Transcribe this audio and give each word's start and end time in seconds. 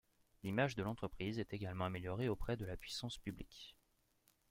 L'image 0.41 0.75
de 0.75 0.81
l'entreprise 0.81 1.37
est 1.37 1.53
également 1.53 1.85
améliorée 1.85 2.27
auprès 2.27 2.57
de 2.57 2.65
la 2.65 2.75
puissance 2.75 3.19
publique. 3.19 3.77